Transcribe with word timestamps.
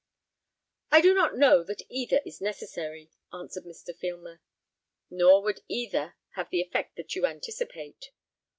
"I 0.89 0.99
do 1.01 1.13
not 1.13 1.37
know 1.37 1.63
that 1.63 1.83
either 1.87 2.21
is 2.25 2.41
necessary," 2.41 3.11
answered 3.31 3.65
Mr. 3.65 3.95
Firmer; 3.95 4.41
"nor 5.11 5.43
would 5.43 5.61
either 5.67 6.15
have 6.33 6.49
the 6.49 6.59
effect 6.61 6.95
that 6.95 7.13
you 7.15 7.27
anticipate. 7.27 8.09